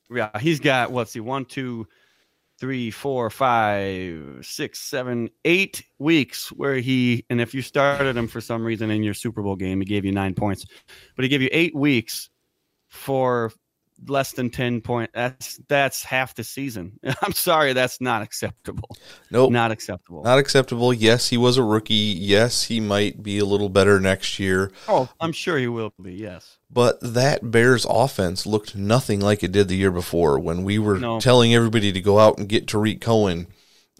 [0.09, 0.37] Yeah.
[0.39, 1.87] He's got, what's he, one, two,
[2.63, 8.39] three, four, five, six, seven, eight weeks where he, and if you started him for
[8.39, 10.65] some reason in your Super Bowl game, he gave you nine points,
[11.17, 12.29] but he gave you eight weeks
[12.87, 13.51] for
[14.07, 18.89] less than 10 point that's that's half the season i'm sorry that's not acceptable
[19.31, 19.51] Nope.
[19.51, 20.93] not acceptable Not acceptable.
[20.93, 21.93] Yes, he was a rookie.
[21.95, 24.71] Yes, he might be a little better next year.
[24.87, 29.51] oh i'm sure he will be yes But that Bears offense looked nothing like it
[29.51, 31.19] did the year before when we were No.
[31.19, 33.47] telling everybody to go out and get Tarik Cohen.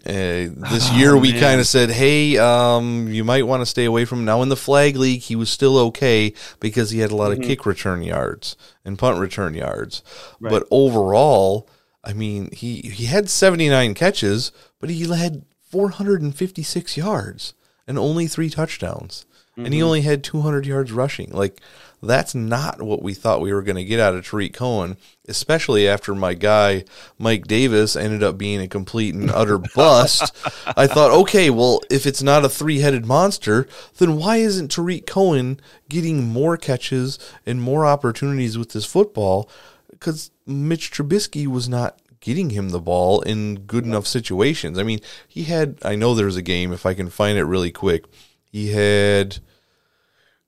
[0.06, 3.84] Uh, this Oh, year we kind of said, "Hey, um, you might want to stay
[3.86, 7.10] away from him." Now in the flag league, he was still okay because he had
[7.10, 7.42] a lot Mm-hmm.
[7.42, 10.02] of kick return yards and punt return yards.
[10.40, 10.50] Right.
[10.50, 11.68] But overall,
[12.02, 17.54] I mean, he he had 79 catches, but he had 456 yards
[17.86, 19.26] and only 3 touchdowns.
[19.56, 19.72] And Mm-hmm.
[19.72, 21.30] he only had 200 yards rushing.
[21.30, 21.60] Like
[22.06, 24.96] that's not what we thought we were going to get out of Tarik Cohen,
[25.28, 26.84] especially after my guy
[27.18, 30.34] Mike Davis ended up being a complete and utter bust.
[30.76, 33.66] I thought, okay, well, if it's not a three-headed monster,
[33.98, 39.48] then why isn't Tarik Cohen getting more catches and more opportunities with this football?
[39.90, 44.78] Because Mitch Trubisky was not getting him the ball in good enough situations.
[44.78, 45.78] I mean, he had.
[45.82, 48.06] I know there's a game if I can find it really quick.
[48.50, 49.38] He had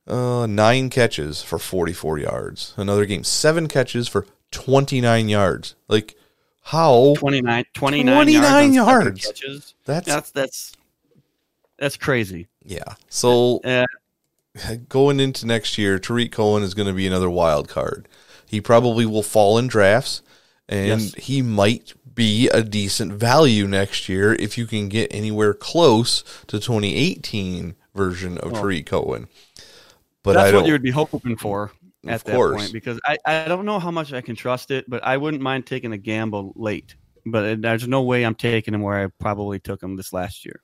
[0.07, 2.75] uh, nine catches for 44 yards.
[2.77, 5.75] Another game, seven catches for 29 yards.
[5.89, 6.17] Like,
[6.63, 7.15] how?
[7.17, 9.75] 29 29, 29 yards, yards.
[9.85, 10.73] That's, that's that's
[11.79, 12.95] that's crazy yeah.
[13.09, 13.87] So, uh,
[14.89, 18.09] going into next year, Tarik Cohen is going to be another wild card.
[18.47, 20.23] He probably will fall in drafts,
[20.69, 21.15] and Yes.
[21.15, 26.59] he might be a decent value next year if you can get anywhere close to
[26.59, 29.29] 2018 version of Tarik Cohen.
[30.27, 31.71] But that's what you would be hoping for
[32.07, 32.57] at that course.
[32.61, 35.43] point because I, I don't know how much I can trust it, but I wouldn't
[35.43, 36.97] mind taking a gamble late.
[37.25, 40.45] But it- there's no way I'm taking him where I probably took him this last
[40.45, 40.63] year.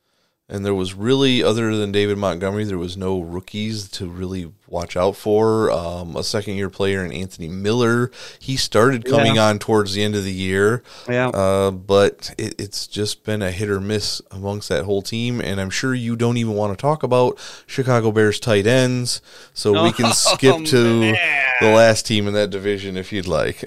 [0.53, 4.99] And there was really, other than David Montgomery, there was no rookies to really watch
[4.99, 5.71] out for.
[5.71, 8.11] Um, a second year player in Anthony Miller.
[8.38, 11.29] He started coming on towards the end of the year, Yeah.
[11.29, 15.41] uh, but it, it's just been a hit or miss amongst that whole team.
[15.41, 19.23] And I'm sure you don't even want to talk about Chicago Bears tight ends.
[19.55, 21.17] So we can skip to man.
[21.62, 23.65] the last team in that division if you'd like.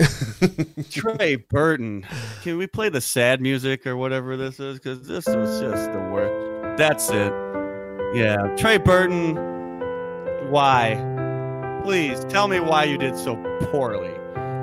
[0.91, 2.06] Trey Burton.
[2.43, 4.78] Can we play the sad music or whatever this is?
[4.78, 6.44] Because this was just the worst.
[6.78, 7.34] That's it.
[8.14, 8.54] Yeah.
[8.58, 9.36] Trey Burton.
[10.50, 11.02] Why?
[11.84, 13.36] Please tell me why you did so
[13.72, 14.12] poorly.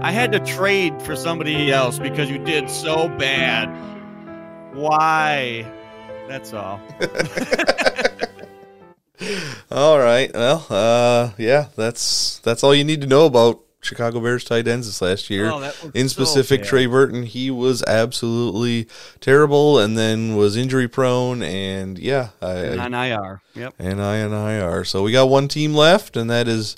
[0.03, 3.67] I had to trade for somebody else because you did so bad.
[4.75, 5.65] Why?
[6.29, 6.81] That's all.
[9.71, 10.31] All right.
[10.35, 14.87] Well, uh, yeah, that's that's all you need to know about Chicago Bears tight ends
[14.87, 15.51] this last year.
[15.51, 16.69] Oh, In specific, bad.
[16.69, 18.87] Trey Burton, he was absolutely
[19.21, 23.43] terrible, and then was injury prone, and yeah, I, And on IR.
[23.55, 23.75] Yep.
[23.81, 24.85] and I and I are.
[24.85, 26.77] So we got one team left, and that is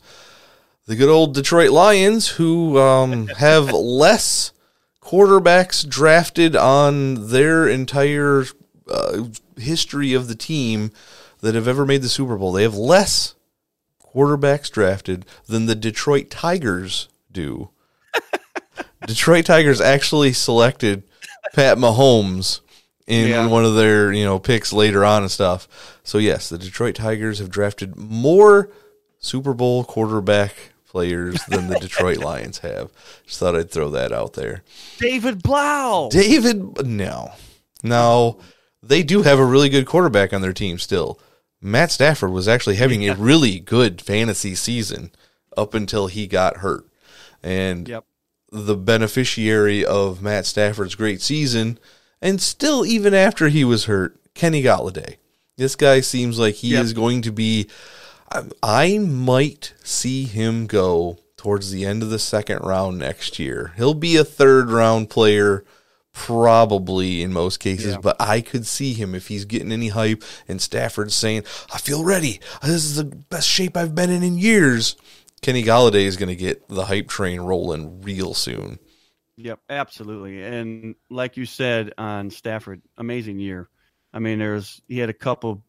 [0.86, 4.52] the good old Detroit Lions, who um, have less
[5.02, 8.44] quarterbacks drafted on their entire
[8.90, 9.24] uh,
[9.58, 10.90] history of the team
[11.42, 12.52] that have ever made the Super Bowl.
[12.52, 13.34] They have less
[14.14, 17.70] quarterbacks drafted than the Detroit Tigers do.
[19.07, 21.03] Detroit Tigers actually selected
[21.53, 22.61] Pat Mahomes
[23.07, 23.46] in Yeah.
[23.46, 25.98] one of their, you know, picks later on and stuff.
[26.05, 28.70] So yes, the Detroit Tigers have drafted more
[29.18, 30.55] Super Bowl quarterback
[30.88, 32.90] players than the Detroit Lions have.
[33.27, 34.62] Just thought I'd throw that out there.
[34.98, 36.09] David Blough.
[36.11, 37.33] David, no,
[37.83, 38.38] no,
[38.83, 41.18] they do have a really good quarterback on their team still.
[41.64, 45.11] Matt Stafford was actually having a really good fantasy season
[45.57, 46.87] up until he got hurt,
[47.42, 48.05] and Yep.
[48.53, 51.79] the beneficiary of Matt Stafford's great season,
[52.20, 55.16] and still even after he was hurt, Kenny Golladay.
[55.57, 56.85] This guy seems like he Yep.
[56.85, 57.66] is going to be.
[58.31, 63.72] I, I might see him go towards the end of the second round next year.
[63.77, 65.64] He'll be a third round player,
[66.14, 67.98] probably in most cases, Yeah.
[68.00, 72.03] but I could see him if he's getting any hype and Stafford's saying, I feel
[72.05, 72.40] ready.
[72.62, 74.96] This is the best shape I've been in in years.
[75.42, 78.79] Kenny Golladay is going to get the hype train rolling real soon.
[79.37, 80.42] Yep, absolutely.
[80.42, 83.68] And like you said on Stafford, amazing year.
[84.12, 85.64] I mean, there's he had a couple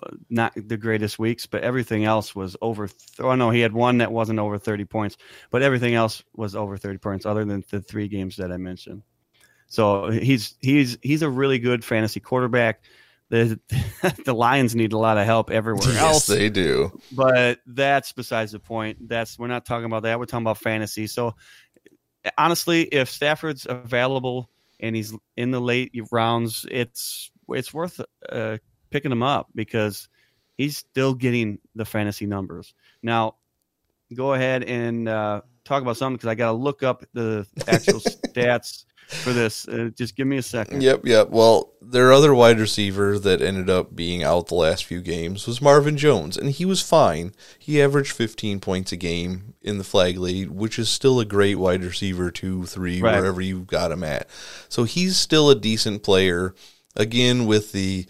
[0.00, 2.86] uh, not the greatest weeks, but everything else was over.
[2.86, 5.16] Th- oh no, he had one that wasn't over 30 points,
[5.50, 9.02] but everything else was over 30 points, other than the three games that I mentioned.
[9.68, 12.80] So he's he's he's a really good fantasy quarterback.
[13.28, 13.60] The
[14.24, 16.98] the Lions need a lot of help everywhere Yes, else they do.
[17.12, 19.08] but that's besides the point.
[19.08, 20.18] That's we're not talking about that.
[20.18, 21.06] We're talking about fantasy.
[21.06, 21.34] So
[22.36, 24.48] honestly, if Stafford's available
[24.80, 28.00] and he's in the late rounds, it's it's worth
[28.30, 28.58] uh,
[28.90, 30.08] picking him up because
[30.56, 32.74] he's still getting the fantasy numbers.
[33.02, 33.36] Now,
[34.14, 38.00] go ahead and uh, talk about something because I got to look up the actual
[38.34, 39.66] stats for this.
[39.66, 40.82] Uh, just give me a second.
[40.82, 41.30] Yep, yep.
[41.30, 45.62] Well, their other wide receiver that ended up being out the last few games was
[45.62, 47.34] Marvin Jones, and he was fine.
[47.58, 51.56] He averaged 15 points a game in the flag lead, which is still a great
[51.56, 53.16] wide receiver, two, three, Right.
[53.18, 54.28] wherever you've got him at.
[54.68, 56.54] So he's still a decent player.
[56.96, 58.06] Again, with the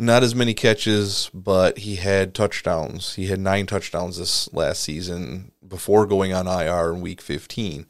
[0.00, 3.14] not as many catches, but he had touchdowns.
[3.14, 7.84] He had nine touchdowns this last season before going on IR in week 15.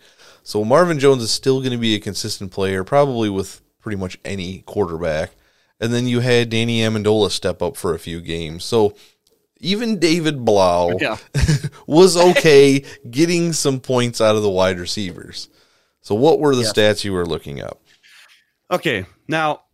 [0.49, 4.19] So Marvin Jones is still going to be a consistent player, probably with pretty much
[4.25, 5.33] any quarterback.
[5.79, 8.65] And then you had Danny Amendola step up for a few games.
[8.65, 8.97] So
[9.61, 11.19] even David Blough Yeah.
[11.87, 15.51] was okay getting some points out of the wide receivers.
[16.01, 16.73] So what were the Yes.
[16.73, 17.83] stats you were looking up?
[18.71, 19.65] Okay, now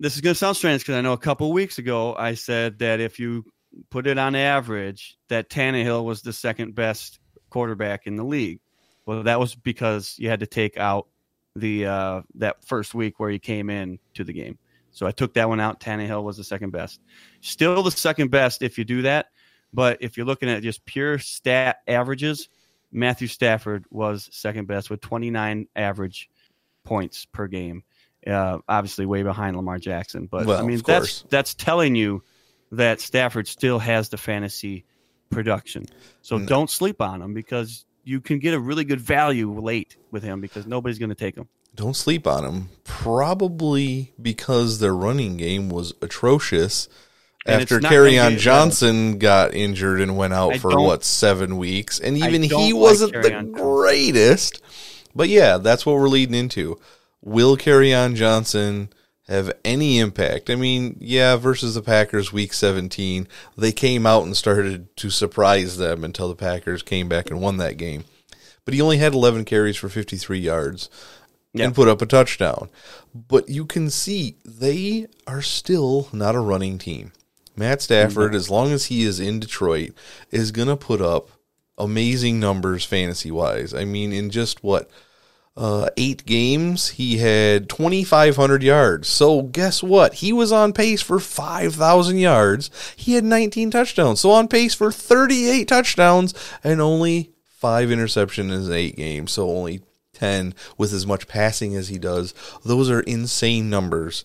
[0.00, 2.36] this is going to sound strange because I know a couple of weeks ago I
[2.36, 3.44] said that if you
[3.90, 7.18] put it on average, that Tannehill was the second best
[7.50, 8.60] quarterback in the league.
[9.06, 11.08] Well, that was because you had to take out
[11.56, 14.58] the uh, that first week where he came in to the game.
[14.90, 15.80] So I took that one out.
[15.80, 17.00] Tannehill was the second best.
[17.40, 19.26] Still the second best if you do that.
[19.72, 22.48] But if you're looking at just pure stat averages,
[22.92, 26.28] Matthew Stafford was second best with 29 average
[26.84, 27.84] points per game.
[28.26, 30.26] Uh, obviously, way behind Lamar Jackson.
[30.26, 32.22] But Well, I mean, that's that's telling you
[32.70, 34.84] that Stafford still has the fantasy
[35.30, 35.86] production.
[36.20, 36.46] So No.
[36.46, 40.40] don't sleep on him because you can get a really good value late with him
[40.40, 41.48] because nobody's going to take him.
[41.74, 42.68] Don't sleep on him.
[42.84, 46.88] Probably because their running game was atrocious
[47.46, 51.02] And after it's not gonna Kerryon Johnson got injured and went out I for what
[51.02, 54.62] seven weeks, and even he like wasn't the greatest.
[55.14, 56.78] But yeah, that's what we're leading into.
[57.22, 58.90] Will Kerryon Johnson
[59.32, 60.50] have any impact?
[60.50, 63.26] I mean, yeah, versus the Packers week 17,
[63.56, 67.56] they came out and started to surprise them until the Packers came back and won
[67.56, 68.04] that game.
[68.64, 70.88] But he only had 11 carries for 53 yards
[71.52, 71.66] Yeah.
[71.66, 72.68] and put up a touchdown.
[73.14, 77.12] But you can see they are still not a running team.
[77.56, 78.36] Matt Stafford, mm-hmm.
[78.36, 79.92] as long as he is in Detroit,
[80.30, 81.30] is going to put up
[81.76, 83.74] amazing numbers fantasy wise.
[83.74, 84.90] I mean, in just what
[85.56, 89.08] uh, eight games, he had 2,500 yards.
[89.08, 90.14] So guess what?
[90.14, 92.70] He was on pace for 5,000 yards.
[92.96, 94.20] He had 19 touchdowns.
[94.20, 96.34] So on pace for 38 touchdowns
[96.64, 99.32] and only five interceptions in eight games.
[99.32, 99.82] So only
[100.14, 102.32] 10 with as much passing as he does.
[102.64, 104.24] Those are insane numbers.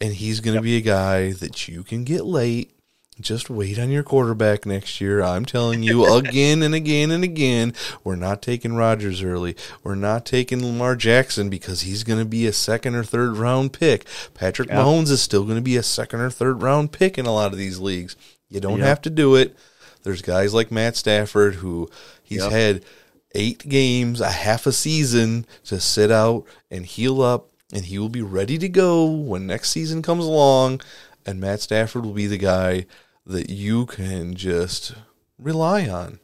[0.00, 2.70] and he's going to be a guy that you can get late.
[3.20, 5.22] Just wait on your quarterback next year.
[5.22, 7.72] I'm telling you again and again and again.
[8.04, 9.56] We're not taking Rodgers early.
[9.82, 13.72] We're not taking Lamar Jackson because he's going to be a second or third round
[13.72, 14.04] pick.
[14.34, 14.68] Patrick.
[14.68, 17.50] Mahomes is still going to be a second or third round pick in a lot
[17.52, 18.14] of these leagues.
[18.48, 18.86] You don't Yep.
[18.86, 19.56] have to do it.
[20.04, 21.90] There's guys like Matt Stafford who
[22.22, 22.52] he's Yep.
[22.52, 22.84] had
[23.34, 28.08] eight games, a half a season to sit out and heal up, and he will
[28.08, 30.80] be ready to go when next season comes along.
[31.26, 32.86] And Matt Stafford will be the guy
[33.28, 34.94] that you can just
[35.38, 36.18] rely on.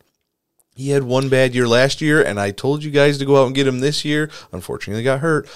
[0.75, 3.47] He had one bad year last year, and I told you guys to go out
[3.47, 4.29] and get him this year.
[4.51, 5.49] Unfortunately, got hurt,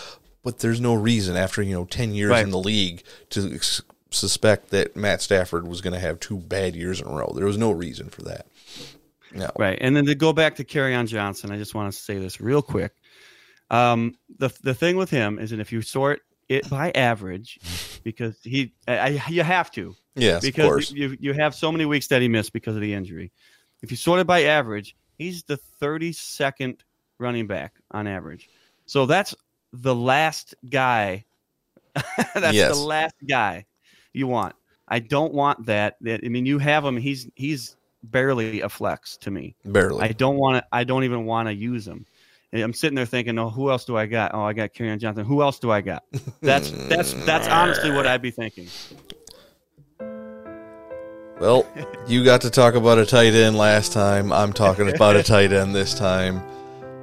[0.45, 2.45] but there's no reason after you know ten years Right.
[2.45, 6.77] in the league to ex- suspect that Matt Stafford was going to have two bad
[6.77, 7.33] years in a row.
[7.35, 8.47] There was no reason for that.
[9.35, 9.77] No, Right.
[9.81, 12.63] And then to go back to Kerryon Johnson, I just want to say this real
[12.63, 12.93] quick.
[13.71, 17.59] Um, the the thing with him is that if you sort it by average,
[18.05, 20.91] because he, I, you have to, yes, of because course.
[20.91, 23.31] you, you have so many weeks that he missed because of the injury.
[23.83, 26.81] If you sort it by average, he's the 32nd
[27.19, 28.49] running back on average.
[28.87, 29.35] So that's
[29.73, 31.25] the last guy.
[32.35, 32.77] that's Yes.
[32.77, 33.67] the last guy
[34.13, 34.55] you want.
[34.89, 35.97] I don't want that.
[36.01, 36.97] That I mean, you have him.
[36.97, 39.55] He's he's barely a flex to me.
[39.65, 40.03] Barely.
[40.03, 40.67] I don't want to.
[40.73, 42.07] I don't even want to use him.
[42.51, 44.35] And I'm sitting there thinking, oh, who else do I got?
[44.35, 45.27] Oh, I got Kerryon Johnson.
[45.27, 46.05] Who else do I got?
[46.41, 48.69] That's that's that's honestly what I'd be thinking.
[51.41, 51.67] Well,
[52.07, 54.33] you got to talk about a tight end last time.
[54.33, 56.43] I'm talking about a tight end this time.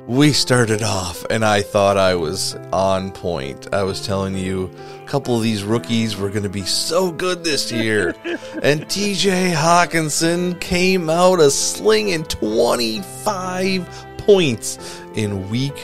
[0.07, 3.73] We started off, and I thought I was on point.
[3.73, 4.69] I was telling you
[5.03, 8.09] a couple of these rookies were going to be so good this year.
[8.25, 15.78] and TJ Hockenson came out a slinging 25 points in week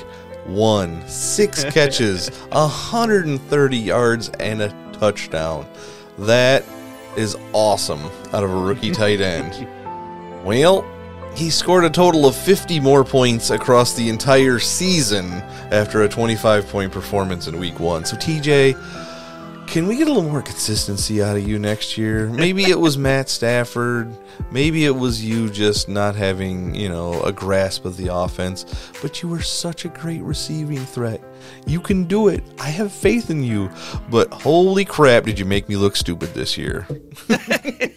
[0.46, 1.08] one.
[1.08, 5.68] Six catches, 130 yards, and a touchdown.
[6.20, 6.64] That
[7.16, 8.02] is awesome
[8.34, 9.68] out of a rookie tight end.
[10.44, 10.86] Well,
[11.36, 15.32] he scored a total of 50 more points across the entire season
[15.72, 18.04] after a 25 point performance in week one.
[18.06, 18.76] So, TJ,
[19.72, 22.28] can we get a little more consistency out of you next year?
[22.28, 24.14] Maybe it was Matt Stafford.
[24.52, 28.66] Maybe it was you just not having, you know, a grasp of the offense.
[29.02, 31.24] But you were such a great receiving threat.
[31.66, 32.44] You can do it.
[32.60, 33.70] I have faith in you.
[34.10, 36.86] But holy crap, did you make me look stupid this year?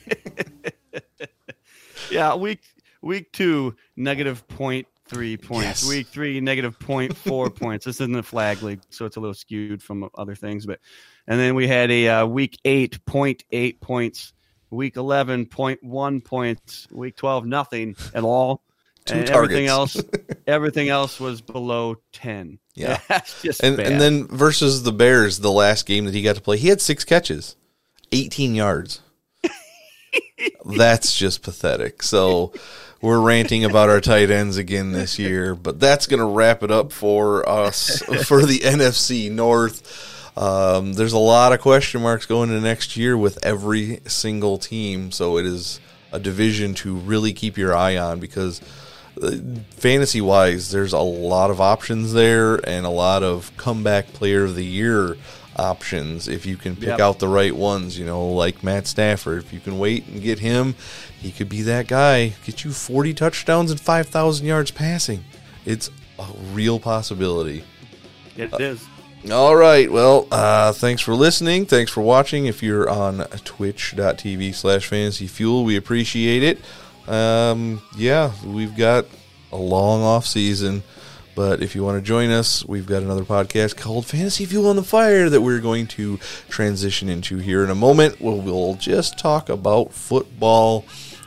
[2.11, 2.61] Yeah, week
[3.03, 5.83] week two negative point three points.
[5.83, 5.89] Yes.
[5.89, 7.85] Week three negative point four points.
[7.85, 10.67] This isn't a flag league, so it's a little skewed from other things.
[10.67, 10.81] But
[11.27, 14.33] and then we had a uh, week eight point eight points.
[14.71, 16.89] Week eleven point one points.
[16.91, 18.63] Week twelve nothing at all.
[19.05, 20.03] Two and everything else,
[20.47, 22.59] everything else was below ten.
[22.75, 22.99] Yeah.
[23.09, 23.93] that's just and bad.
[23.93, 26.81] and then versus the Bears, the last game that he got to play, he had
[26.81, 27.55] six catches,
[28.13, 29.01] eighteen yards.
[30.65, 32.03] that's just pathetic.
[32.03, 32.53] So
[33.05, 36.71] we're ranting about our tight ends again this year, but that's going to wrap it
[36.71, 40.39] up for us for the NFC North.
[40.39, 45.13] Um, there's a lot of question marks going into next year with every single team,
[45.13, 45.81] so it is
[46.13, 48.63] a division to really keep your eye on because
[49.77, 54.55] fantasy wise, there's a lot of options there and a lot of comeback player of
[54.55, 55.19] the year
[55.57, 57.01] options if you can pick Yep.
[57.01, 59.43] out the right ones, you know, like Matt Stafford.
[59.45, 60.75] If you can wait and get him,
[61.21, 62.35] he could be that guy.
[62.45, 65.25] Get you 40 touchdowns and 5,000 yards passing.
[65.65, 67.65] It's a real possibility.
[68.37, 68.85] it is.
[69.33, 69.91] All right.
[69.91, 71.65] Well, uh, thanks for listening.
[71.67, 72.45] Thanks for watching.
[72.47, 76.61] If you're on twitch.tv slash fantasy fuel, we appreciate it.
[77.09, 79.07] Um, yeah, we've got
[79.53, 80.83] a long off season,
[81.35, 84.77] but if you want to join us, we've got another podcast called Fantasy Fuel on
[84.77, 86.19] the Fire that we're going to
[86.49, 88.21] transition into here in a moment.
[88.21, 90.85] Where we'll just talk about football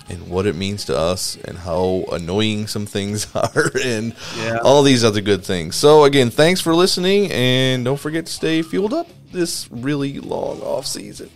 [0.09, 4.59] and what it means to us and how annoying some things are and Yeah.
[4.63, 5.75] all these other good things.
[5.75, 10.61] So again, thanks for listening and don't forget to stay fueled up this really long
[10.61, 11.29] off season.